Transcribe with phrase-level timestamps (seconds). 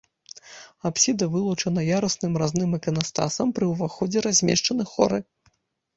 [0.89, 5.25] Апсіда вылучана ярусным разным іканастасам, пры ўваходзе размешчаны хоры.